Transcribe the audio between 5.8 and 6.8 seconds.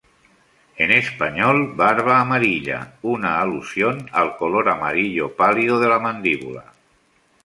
la mandíbula.